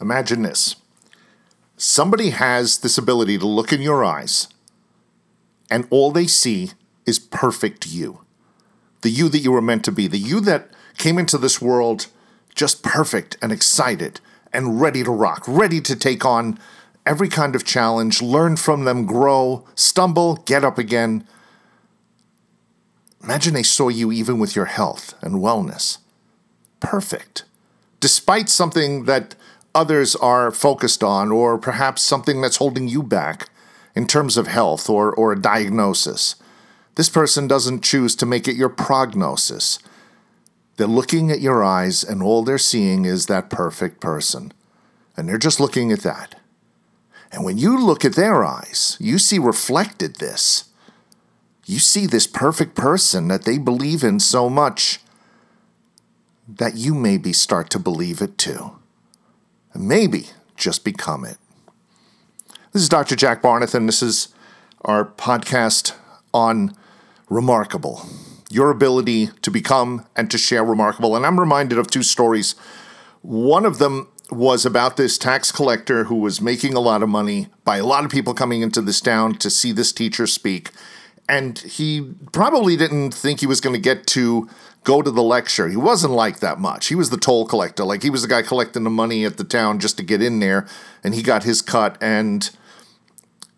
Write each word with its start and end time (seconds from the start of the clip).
Imagine 0.00 0.42
this 0.42 0.76
somebody 1.76 2.30
has 2.30 2.78
this 2.78 2.98
ability 2.98 3.38
to 3.38 3.46
look 3.46 3.72
in 3.72 3.80
your 3.80 4.04
eyes, 4.04 4.48
and 5.70 5.86
all 5.90 6.10
they 6.10 6.26
see 6.26 6.72
is 7.06 7.18
perfect 7.18 7.86
you. 7.86 8.20
The 9.02 9.10
you 9.10 9.28
that 9.28 9.38
you 9.38 9.52
were 9.52 9.62
meant 9.62 9.84
to 9.84 9.92
be, 9.92 10.08
the 10.08 10.18
you 10.18 10.40
that 10.40 10.68
came 10.96 11.18
into 11.18 11.38
this 11.38 11.62
world 11.62 12.08
just 12.54 12.82
perfect 12.82 13.36
and 13.40 13.52
excited 13.52 14.20
and 14.52 14.80
ready 14.80 15.04
to 15.04 15.10
rock, 15.10 15.44
ready 15.46 15.80
to 15.80 15.94
take 15.94 16.24
on 16.24 16.58
every 17.06 17.28
kind 17.28 17.54
of 17.54 17.64
challenge, 17.64 18.20
learn 18.20 18.56
from 18.56 18.84
them, 18.84 19.06
grow, 19.06 19.64
stumble, 19.74 20.36
get 20.44 20.64
up 20.64 20.76
again. 20.76 21.26
Imagine 23.22 23.54
they 23.54 23.62
saw 23.62 23.88
you 23.88 24.10
even 24.10 24.38
with 24.38 24.56
your 24.56 24.66
health 24.66 25.14
and 25.22 25.36
wellness. 25.36 25.98
Perfect. 26.80 27.44
Despite 28.00 28.48
something 28.48 29.04
that 29.04 29.34
others 29.78 30.16
are 30.16 30.50
focused 30.50 31.04
on, 31.04 31.30
or 31.30 31.56
perhaps 31.56 32.02
something 32.02 32.40
that's 32.40 32.56
holding 32.56 32.88
you 32.88 33.00
back 33.00 33.48
in 33.94 34.06
terms 34.06 34.36
of 34.36 34.48
health 34.48 34.90
or, 34.90 35.14
or 35.14 35.32
a 35.32 35.40
diagnosis. 35.40 36.34
This 36.96 37.08
person 37.08 37.46
doesn't 37.46 37.84
choose 37.84 38.16
to 38.16 38.26
make 38.26 38.48
it 38.48 38.56
your 38.56 38.68
prognosis. 38.68 39.78
They're 40.76 40.88
looking 40.88 41.30
at 41.30 41.40
your 41.40 41.62
eyes, 41.62 42.02
and 42.02 42.22
all 42.22 42.42
they're 42.42 42.58
seeing 42.58 43.04
is 43.04 43.26
that 43.26 43.50
perfect 43.50 44.00
person. 44.00 44.52
And 45.16 45.28
they're 45.28 45.38
just 45.38 45.60
looking 45.60 45.92
at 45.92 46.00
that. 46.00 46.34
And 47.30 47.44
when 47.44 47.56
you 47.56 47.78
look 47.78 48.04
at 48.04 48.16
their 48.16 48.44
eyes, 48.44 48.96
you 48.98 49.18
see 49.18 49.38
reflected 49.38 50.16
this. 50.16 50.70
You 51.66 51.78
see 51.78 52.06
this 52.06 52.26
perfect 52.26 52.74
person 52.74 53.28
that 53.28 53.44
they 53.44 53.58
believe 53.58 54.02
in 54.02 54.18
so 54.18 54.50
much 54.50 55.00
that 56.48 56.76
you 56.76 56.94
maybe 56.94 57.32
start 57.32 57.70
to 57.70 57.78
believe 57.78 58.22
it 58.22 58.38
too. 58.38 58.77
And 59.72 59.86
maybe 59.86 60.26
just 60.56 60.84
become 60.84 61.24
it. 61.24 61.38
This 62.72 62.82
is 62.82 62.88
Dr. 62.88 63.16
Jack 63.16 63.42
Barnathan, 63.42 63.74
and 63.74 63.88
this 63.88 64.02
is 64.02 64.28
our 64.82 65.04
podcast 65.04 65.94
on 66.32 66.74
Remarkable 67.28 68.06
your 68.50 68.70
ability 68.70 69.28
to 69.42 69.50
become 69.50 70.06
and 70.16 70.30
to 70.30 70.38
share 70.38 70.64
remarkable. 70.64 71.14
And 71.14 71.26
I'm 71.26 71.38
reminded 71.38 71.78
of 71.78 71.88
two 71.88 72.02
stories. 72.02 72.54
One 73.22 73.66
of 73.66 73.78
them 73.78 74.08
was 74.30 74.66
about 74.66 74.96
this 74.96 75.18
tax 75.18 75.50
collector 75.52 76.04
who 76.04 76.16
was 76.16 76.40
making 76.40 76.74
a 76.74 76.80
lot 76.80 77.02
of 77.02 77.08
money 77.08 77.48
by 77.64 77.78
a 77.78 77.86
lot 77.86 78.04
of 78.04 78.10
people 78.10 78.34
coming 78.34 78.62
into 78.62 78.82
this 78.82 79.00
town 79.00 79.34
to 79.36 79.50
see 79.50 79.72
this 79.72 79.92
teacher 79.92 80.26
speak. 80.26 80.70
And 81.28 81.58
he 81.58 82.14
probably 82.32 82.76
didn't 82.76 83.12
think 83.12 83.40
he 83.40 83.46
was 83.46 83.60
going 83.60 83.74
to 83.74 83.80
get 83.80 84.06
to 84.08 84.48
go 84.84 85.02
to 85.02 85.10
the 85.10 85.22
lecture. 85.22 85.68
He 85.68 85.76
wasn't 85.76 86.14
like 86.14 86.40
that 86.40 86.58
much. 86.58 86.86
He 86.86 86.94
was 86.94 87.10
the 87.10 87.18
toll 87.18 87.46
collector. 87.46 87.84
Like 87.84 88.02
he 88.02 88.10
was 88.10 88.22
the 88.22 88.28
guy 88.28 88.42
collecting 88.42 88.84
the 88.84 88.90
money 88.90 89.24
at 89.26 89.36
the 89.36 89.44
town 89.44 89.78
just 89.78 89.98
to 89.98 90.02
get 90.02 90.22
in 90.22 90.40
there. 90.40 90.66
And 91.04 91.14
he 91.14 91.22
got 91.22 91.44
his 91.44 91.60
cut. 91.60 91.98
And 92.00 92.48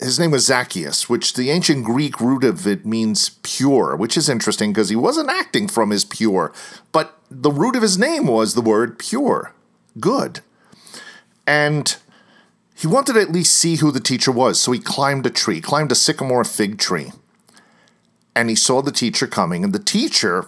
his 0.00 0.18
name 0.18 0.30
was 0.30 0.46
Zacchaeus, 0.46 1.08
which 1.08 1.34
the 1.34 1.50
ancient 1.50 1.84
Greek 1.84 2.20
root 2.20 2.42
of 2.42 2.66
it 2.66 2.86
means 2.86 3.38
pure, 3.42 3.94
which 3.94 4.16
is 4.16 4.28
interesting 4.28 4.72
because 4.72 4.88
he 4.88 4.96
wasn't 4.96 5.28
acting 5.28 5.68
from 5.68 5.90
his 5.90 6.04
pure, 6.04 6.52
but 6.90 7.18
the 7.30 7.50
root 7.50 7.76
of 7.76 7.82
his 7.82 7.98
name 7.98 8.26
was 8.26 8.54
the 8.54 8.62
word 8.62 8.98
pure, 8.98 9.52
good. 9.98 10.40
And 11.46 11.94
he 12.74 12.86
wanted 12.86 13.12
to 13.12 13.20
at 13.20 13.30
least 13.30 13.54
see 13.54 13.76
who 13.76 13.90
the 13.92 14.00
teacher 14.00 14.32
was, 14.32 14.58
so 14.58 14.72
he 14.72 14.78
climbed 14.78 15.26
a 15.26 15.30
tree, 15.30 15.60
climbed 15.60 15.92
a 15.92 15.96
sycamore 15.96 16.44
fig 16.44 16.78
tree. 16.78 17.12
And 18.34 18.48
he 18.48 18.56
saw 18.56 18.80
the 18.80 18.92
teacher 18.92 19.26
coming, 19.26 19.64
and 19.64 19.72
the 19.72 19.78
teacher, 19.78 20.46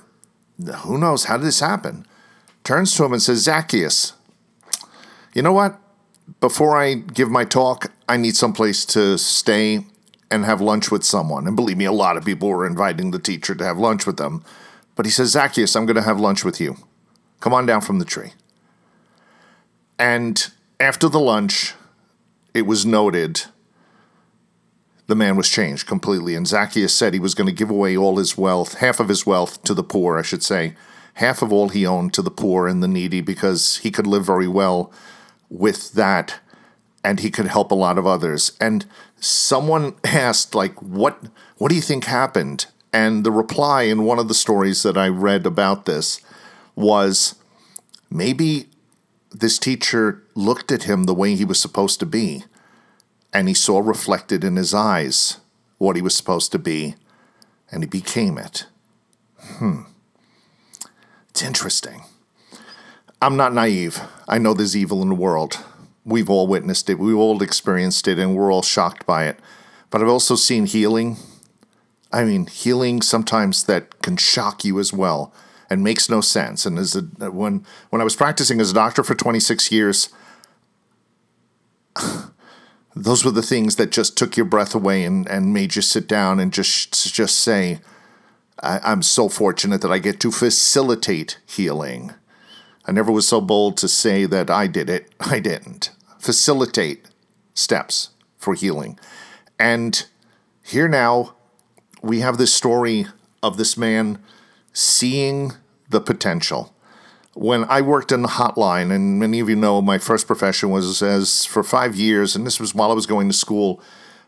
who 0.78 0.98
knows 0.98 1.24
how 1.24 1.36
did 1.36 1.46
this 1.46 1.60
happen, 1.60 2.06
turns 2.64 2.94
to 2.96 3.04
him 3.04 3.12
and 3.12 3.22
says, 3.22 3.40
Zacchaeus, 3.40 4.12
you 5.34 5.42
know 5.42 5.52
what? 5.52 5.78
before 6.40 6.76
I 6.76 6.94
give 6.94 7.30
my 7.30 7.44
talk, 7.44 7.92
I 8.08 8.16
need 8.16 8.36
someplace 8.36 8.84
to 8.86 9.18
stay 9.18 9.84
and 10.30 10.44
have 10.44 10.60
lunch 10.60 10.90
with 10.90 11.04
someone. 11.04 11.46
And 11.46 11.56
believe 11.56 11.76
me, 11.76 11.84
a 11.84 11.92
lot 11.92 12.16
of 12.16 12.24
people 12.24 12.48
were 12.48 12.66
inviting 12.66 13.10
the 13.10 13.18
teacher 13.18 13.54
to 13.54 13.64
have 13.64 13.78
lunch 13.78 14.06
with 14.06 14.16
them. 14.16 14.44
But 14.94 15.06
he 15.06 15.12
says, 15.12 15.30
Zacchaeus, 15.30 15.74
I'm 15.76 15.86
going 15.86 15.96
to 15.96 16.02
have 16.02 16.20
lunch 16.20 16.44
with 16.44 16.60
you. 16.60 16.76
Come 17.40 17.52
on 17.52 17.66
down 17.66 17.80
from 17.80 17.98
the 17.98 18.04
tree. 18.04 18.32
And 19.98 20.50
after 20.80 21.08
the 21.08 21.20
lunch, 21.20 21.74
it 22.54 22.62
was 22.62 22.86
noted 22.86 23.44
the 25.12 25.16
man 25.16 25.36
was 25.36 25.50
changed 25.50 25.86
completely. 25.86 26.34
And 26.34 26.48
Zacchaeus 26.48 26.94
said 26.94 27.12
he 27.12 27.20
was 27.20 27.34
going 27.34 27.46
to 27.46 27.52
give 27.52 27.68
away 27.68 27.94
all 27.94 28.16
his 28.16 28.38
wealth, 28.38 28.78
half 28.78 28.98
of 28.98 29.10
his 29.10 29.26
wealth 29.26 29.62
to 29.64 29.74
the 29.74 29.84
poor, 29.84 30.18
I 30.18 30.22
should 30.22 30.42
say, 30.42 30.74
half 31.14 31.42
of 31.42 31.52
all 31.52 31.68
he 31.68 31.84
owned 31.84 32.14
to 32.14 32.22
the 32.22 32.30
poor 32.30 32.66
and 32.66 32.82
the 32.82 32.88
needy 32.88 33.20
because 33.20 33.76
he 33.76 33.90
could 33.90 34.06
live 34.06 34.24
very 34.24 34.48
well 34.48 34.90
with 35.50 35.92
that 35.92 36.40
and 37.04 37.20
he 37.20 37.30
could 37.30 37.48
help 37.48 37.70
a 37.70 37.74
lot 37.74 37.98
of 37.98 38.06
others. 38.06 38.52
And 38.58 38.86
someone 39.20 39.96
asked, 40.04 40.54
like, 40.54 40.80
what 40.80 41.18
what 41.58 41.68
do 41.68 41.74
you 41.74 41.82
think 41.82 42.04
happened? 42.04 42.64
And 42.90 43.22
the 43.22 43.30
reply 43.30 43.82
in 43.82 44.04
one 44.04 44.18
of 44.18 44.28
the 44.28 44.34
stories 44.34 44.82
that 44.82 44.96
I 44.96 45.08
read 45.08 45.44
about 45.44 45.84
this 45.84 46.22
was 46.74 47.34
maybe 48.10 48.70
this 49.30 49.58
teacher 49.58 50.22
looked 50.34 50.72
at 50.72 50.84
him 50.84 51.04
the 51.04 51.14
way 51.14 51.34
he 51.34 51.44
was 51.44 51.60
supposed 51.60 52.00
to 52.00 52.06
be, 52.06 52.44
and 53.32 53.48
he 53.48 53.54
saw 53.54 53.78
reflected 53.78 54.44
in 54.44 54.56
his 54.56 54.74
eyes 54.74 55.38
what 55.78 55.96
he 55.96 56.02
was 56.02 56.14
supposed 56.14 56.52
to 56.52 56.58
be, 56.58 56.94
and 57.70 57.82
he 57.82 57.88
became 57.88 58.38
it. 58.38 58.66
Hmm. 59.38 59.82
It's 61.30 61.42
interesting. 61.42 62.02
I'm 63.20 63.36
not 63.36 63.54
naive. 63.54 64.00
I 64.28 64.38
know 64.38 64.52
there's 64.52 64.76
evil 64.76 65.02
in 65.02 65.08
the 65.08 65.14
world. 65.14 65.58
We've 66.04 66.28
all 66.28 66.46
witnessed 66.46 66.90
it. 66.90 66.98
We've 66.98 67.16
all 67.16 67.42
experienced 67.42 68.06
it, 68.08 68.18
and 68.18 68.36
we're 68.36 68.52
all 68.52 68.62
shocked 68.62 69.06
by 69.06 69.26
it. 69.26 69.38
But 69.90 70.02
I've 70.02 70.08
also 70.08 70.34
seen 70.34 70.66
healing. 70.66 71.16
I 72.12 72.24
mean, 72.24 72.46
healing 72.46 73.00
sometimes 73.00 73.64
that 73.64 74.02
can 74.02 74.16
shock 74.16 74.64
you 74.64 74.78
as 74.78 74.92
well 74.92 75.32
and 75.70 75.82
makes 75.82 76.10
no 76.10 76.20
sense. 76.20 76.66
And 76.66 76.78
as 76.78 76.94
a, 76.94 77.00
when 77.30 77.64
when 77.90 78.00
I 78.00 78.04
was 78.04 78.16
practicing 78.16 78.60
as 78.60 78.72
a 78.72 78.74
doctor 78.74 79.02
for 79.02 79.14
26 79.14 79.72
years, 79.72 80.10
those 82.94 83.24
were 83.24 83.30
the 83.30 83.42
things 83.42 83.76
that 83.76 83.90
just 83.90 84.18
took 84.18 84.36
your 84.36 84.46
breath 84.46 84.74
away 84.74 85.04
and, 85.04 85.28
and 85.28 85.54
made 85.54 85.76
you 85.76 85.82
sit 85.82 86.06
down 86.06 86.38
and 86.38 86.52
just 86.52 87.14
just 87.14 87.38
say, 87.38 87.80
I, 88.62 88.92
am 88.92 89.02
so 89.02 89.28
fortunate 89.28 89.80
that 89.80 89.92
I 89.92 89.98
get 89.98 90.20
to 90.20 90.30
facilitate 90.30 91.38
healing. 91.46 92.12
I 92.84 92.92
never 92.92 93.12
was 93.12 93.26
so 93.26 93.40
bold 93.40 93.76
to 93.78 93.88
say 93.88 94.26
that 94.26 94.50
I 94.50 94.66
did 94.66 94.90
it. 94.90 95.12
I 95.20 95.40
didn't. 95.40 95.90
Facilitate 96.18 97.06
steps 97.54 98.10
for 98.36 98.54
healing. 98.54 98.98
And 99.58 100.04
here 100.62 100.88
now, 100.88 101.34
we 102.02 102.20
have 102.20 102.38
this 102.38 102.52
story 102.52 103.06
of 103.42 103.56
this 103.56 103.76
man 103.76 104.18
seeing 104.72 105.52
the 105.88 106.00
potential. 106.00 106.74
When 107.34 107.64
I 107.64 107.80
worked 107.80 108.12
in 108.12 108.22
the 108.22 108.28
hotline, 108.28 108.92
and 108.92 109.18
many 109.18 109.40
of 109.40 109.48
you 109.48 109.56
know 109.56 109.80
my 109.80 109.96
first 109.98 110.26
profession 110.26 110.70
was 110.70 111.02
as 111.02 111.46
for 111.46 111.62
five 111.62 111.96
years, 111.96 112.36
and 112.36 112.46
this 112.46 112.60
was 112.60 112.74
while 112.74 112.90
I 112.90 112.94
was 112.94 113.06
going 113.06 113.28
to 113.28 113.34
school, 113.34 113.82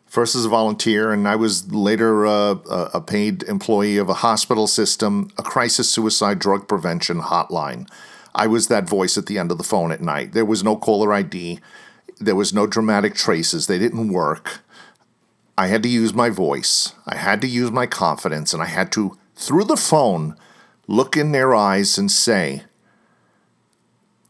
first 0.06 0.34
as 0.34 0.46
a 0.46 0.48
volunteer, 0.48 1.12
and 1.12 1.28
I 1.28 1.36
was 1.36 1.70
later 1.70 2.24
uh, 2.24 2.54
a 2.94 3.00
paid 3.00 3.42
employee 3.42 3.98
of 3.98 4.08
a 4.08 4.14
hospital 4.14 4.66
system, 4.66 5.30
a 5.36 5.42
crisis 5.42 5.90
suicide 5.90 6.38
drug 6.38 6.66
prevention 6.66 7.20
hotline. 7.20 7.88
I 8.34 8.46
was 8.46 8.68
that 8.68 8.88
voice 8.88 9.18
at 9.18 9.26
the 9.26 9.38
end 9.38 9.50
of 9.52 9.58
the 9.58 9.64
phone 9.64 9.92
at 9.92 10.00
night. 10.00 10.32
There 10.32 10.44
was 10.44 10.64
no 10.64 10.76
caller 10.76 11.12
ID. 11.12 11.60
There 12.18 12.34
was 12.34 12.54
no 12.54 12.66
dramatic 12.66 13.14
traces. 13.14 13.66
They 13.66 13.78
didn't 13.78 14.12
work. 14.12 14.60
I 15.58 15.66
had 15.66 15.82
to 15.82 15.88
use 15.88 16.14
my 16.14 16.30
voice. 16.30 16.94
I 17.06 17.16
had 17.16 17.40
to 17.42 17.46
use 17.46 17.70
my 17.70 17.86
confidence, 17.86 18.52
and 18.52 18.62
I 18.62 18.66
had 18.66 18.90
to, 18.92 19.18
through 19.36 19.64
the 19.64 19.76
phone, 19.76 20.36
look 20.88 21.16
in 21.16 21.32
their 21.32 21.54
eyes 21.54 21.98
and 21.98 22.10
say, 22.10 22.64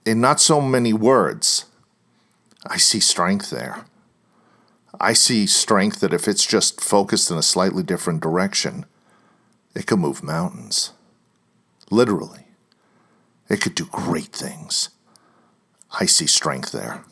in 0.04 0.20
not 0.20 0.40
so 0.40 0.60
many 0.60 0.92
words, 0.92 1.66
I 2.66 2.76
see 2.76 3.00
strength 3.00 3.50
there. 3.50 3.84
I 5.00 5.12
see 5.12 5.46
strength 5.46 6.00
that 6.00 6.14
if 6.14 6.28
it's 6.28 6.46
just 6.46 6.80
focused 6.80 7.30
in 7.30 7.36
a 7.36 7.42
slightly 7.42 7.82
different 7.82 8.22
direction, 8.22 8.86
it 9.74 9.86
can 9.86 10.00
move 10.00 10.22
mountains. 10.22 10.92
Literally. 11.90 12.46
It 13.48 13.60
could 13.60 13.74
do 13.74 13.86
great 13.86 14.32
things. 14.32 14.90
I 16.00 16.06
see 16.06 16.26
strength 16.26 16.72
there. 16.72 17.04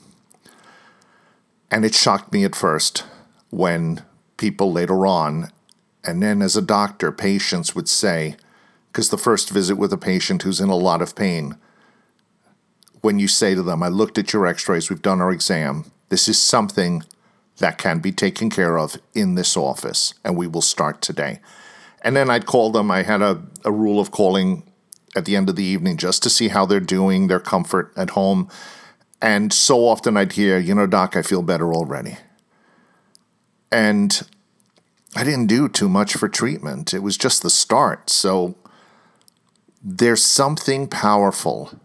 And 1.71 1.85
it 1.85 1.95
shocked 1.95 2.33
me 2.33 2.45
at 2.45 2.55
first 2.55 3.05
when 3.51 4.03
people 4.37 4.73
later 4.73 5.07
on, 5.07 5.51
and 6.05 6.23
then 6.23 6.43
as 6.43 6.57
a 6.57 6.63
doctor, 6.63 7.13
patients 7.13 7.75
would 7.75 7.89
say, 7.89 8.37
because 8.89 9.11
the 9.11 9.19
first 9.19 9.51
visit 9.51 9.77
with 9.77 9.93
a 9.93 9.99
patient 9.99 10.43
who's 10.43 10.61
in 10.61 10.69
a 10.69 10.77
lot 10.77 11.03
of 11.03 11.15
pain, 11.15 11.57
when 13.03 13.19
you 13.19 13.29
say 13.29 13.55
to 13.55 13.63
them, 13.63 13.83
I 13.83 13.89
looked 13.89 14.17
at 14.17 14.33
your 14.33 14.47
x 14.47 14.69
rays, 14.69 14.89
we've 14.89 15.03
done 15.03 15.21
our 15.21 15.31
exam, 15.31 15.93
this 16.09 16.29
is 16.29 16.41
something 16.41 17.03
that 17.59 17.79
can 17.79 17.99
be 17.99 18.13
taken 18.13 18.49
care 18.49 18.79
of 18.79 18.97
in 19.15 19.35
this 19.35 19.57
office, 19.57 20.15
and 20.25 20.37
we 20.37 20.47
will 20.47 20.63
start 20.63 21.03
today. 21.03 21.41
And 22.03 22.17
then 22.17 22.31
I'd 22.31 22.47
call 22.47 22.71
them. 22.71 22.91
I 22.91 23.03
had 23.03 23.23
a, 23.23 23.43
a 23.65 23.71
rule 23.71 24.01
of 24.01 24.11
calling 24.11 24.65
at 25.15 25.25
the 25.25 25.37
end 25.37 25.49
of 25.49 25.57
the 25.57 25.65
evening 25.65 25.97
just 25.97 26.23
to 26.23 26.31
see 26.31 26.49
how 26.49 26.67
they're 26.67 26.81
doing, 26.81 27.27
their 27.27 27.41
comfort 27.41 27.93
at 27.97 28.11
home. 28.11 28.49
And 29.21 29.53
so 29.53 29.87
often 29.87 30.17
I'd 30.17 30.33
hear, 30.33 30.59
you 30.59 30.75
know, 30.75 30.87
Doc, 30.87 31.17
I 31.17 31.23
feel 31.23 31.43
better 31.43 31.73
already. 31.73 32.17
And 33.71 34.21
I 35.15 35.23
didn't 35.23 35.47
do 35.47 35.69
too 35.69 35.89
much 35.89 36.15
for 36.15 36.29
treatment. 36.29 36.93
It 36.93 37.01
was 37.01 37.17
just 37.17 37.43
the 37.43 37.51
start. 37.51 38.11
So 38.11 38.57
there's 39.83 40.25
something 40.25 40.89
powerful 40.89 41.79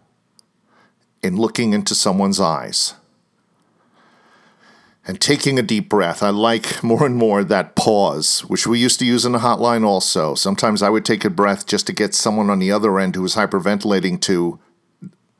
in 1.22 1.36
looking 1.36 1.72
into 1.72 1.94
someone's 1.94 2.40
eyes 2.40 2.94
and 5.06 5.20
taking 5.20 5.58
a 5.58 5.62
deep 5.62 5.88
breath. 5.88 6.22
I 6.22 6.28
like 6.28 6.82
more 6.84 7.06
and 7.06 7.16
more 7.16 7.42
that 7.42 7.74
pause, 7.74 8.40
which 8.40 8.66
we 8.66 8.78
used 8.78 8.98
to 9.00 9.06
use 9.06 9.24
in 9.24 9.32
the 9.32 9.38
hotline 9.38 9.84
also. 9.84 10.34
Sometimes 10.34 10.82
I 10.82 10.90
would 10.90 11.04
take 11.04 11.24
a 11.24 11.30
breath 11.30 11.66
just 11.66 11.86
to 11.86 11.92
get 11.94 12.14
someone 12.14 12.50
on 12.50 12.58
the 12.58 12.70
other 12.70 12.98
end 13.00 13.14
who 13.14 13.22
was 13.22 13.34
hyperventilating 13.34 14.20
to 14.22 14.60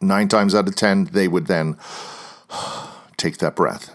nine 0.01 0.29
times 0.29 0.55
out 0.55 0.69
of 0.69 0.75
10, 0.75 1.11
they 1.13 1.29
would 1.29 1.47
then 1.47 1.77
take 3.17 3.39
that 3.39 3.55
breath. 3.55 3.95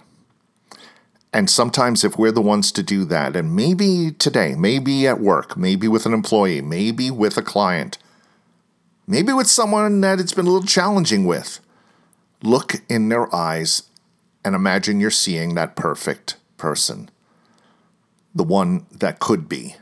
And 1.36 1.50
sometimes, 1.50 2.04
if 2.04 2.16
we're 2.20 2.32
the 2.32 2.42
ones 2.42 2.72
to 2.74 2.84
do 2.84 3.06
that, 3.06 3.36
and 3.36 3.56
maybe 3.56 4.12
today, 4.12 4.54
maybe 4.56 5.08
at 5.08 5.20
work, 5.20 5.58
maybe 5.58 5.88
with 5.88 6.06
an 6.06 6.14
employee, 6.14 6.62
maybe 6.62 7.10
with 7.10 7.38
a 7.38 7.42
client, 7.42 7.98
maybe 9.08 9.34
with 9.34 9.48
someone 9.48 10.00
that 10.02 10.20
it's 10.20 10.34
been 10.34 10.46
a 10.46 10.52
little 10.52 10.68
challenging 10.68 11.26
with, 11.26 11.60
look 12.44 12.76
in 12.90 13.10
their 13.10 13.34
eyes 13.34 13.84
and 14.46 14.54
imagine 14.54 15.00
you're 15.00 15.10
seeing 15.10 15.56
that 15.56 15.76
perfect 15.76 16.36
person, 16.58 17.10
the 18.36 18.44
one 18.44 18.86
that 18.92 19.20
could 19.20 19.50
be. 19.50 19.76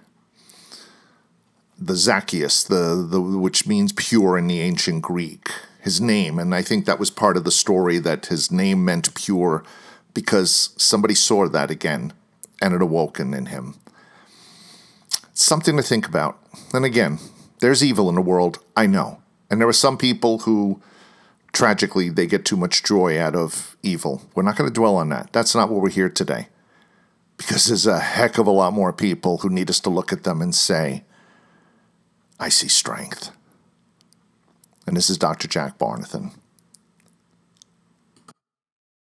The 1.78 1.96
Zacchaeus, 1.96 2.64
the, 2.64 3.06
the 3.10 3.20
which 3.20 3.68
means 3.68 3.92
pure 3.92 4.38
in 4.38 4.48
the 4.48 4.62
ancient 4.62 5.02
Greek, 5.02 5.50
his 5.82 6.00
name, 6.00 6.38
and 6.38 6.54
I 6.54 6.62
think 6.62 6.86
that 6.86 7.00
was 7.00 7.10
part 7.10 7.36
of 7.36 7.44
the 7.44 7.52
story 7.52 7.98
that 8.00 8.28
his 8.28 8.52
name 8.52 8.86
meant 8.86 9.16
pure 9.16 9.64
because 10.14 10.76
somebody 10.78 11.16
saw 11.16 11.48
that 11.48 11.72
again 11.72 12.14
and 12.62 12.76
it 12.76 12.82
awoken 12.82 13.34
in 13.34 13.48
him. 13.48 13.76
something 15.34 15.76
to 15.78 15.84
think 15.84 16.08
about. 16.08 16.38
And 16.74 16.86
again, 16.86 17.20
there's 17.60 17.84
evil 17.84 18.10
in 18.10 18.16
the 18.16 18.22
world, 18.22 18.60
I 18.78 18.86
know. 18.86 19.22
And 19.50 19.60
there 19.60 19.68
are 19.68 19.74
some 19.74 19.98
people 19.98 20.40
who 20.40 20.82
tragically 21.54 22.10
they 22.10 22.28
get 22.28 22.46
too 22.46 22.58
much 22.58 22.84
joy 22.84 23.20
out 23.20 23.36
of 23.36 23.76
evil. 23.84 24.22
We're 24.36 24.44
not 24.44 24.56
going 24.56 24.70
to 24.70 24.74
dwell 24.74 24.96
on 24.96 25.10
that. 25.10 25.32
That's 25.34 25.56
not 25.56 25.70
what 25.70 25.82
we're 25.82 25.90
here 25.90 26.10
today. 26.10 26.48
Because 27.38 27.66
there's 27.66 27.88
a 27.88 28.00
heck 28.00 28.38
of 28.38 28.48
a 28.48 28.52
lot 28.52 28.74
more 28.74 28.94
people 28.94 29.40
who 29.40 29.50
need 29.50 29.70
us 29.70 29.80
to 29.82 29.90
look 29.90 30.14
at 30.14 30.24
them 30.24 30.42
and 30.42 30.54
say, 30.54 31.04
I 32.40 32.50
see 32.50 32.68
strength. 32.68 33.32
And 34.86 34.96
this 34.96 35.10
is 35.10 35.18
Dr. 35.18 35.48
Jack 35.48 35.78
Barnathan. 35.78 36.34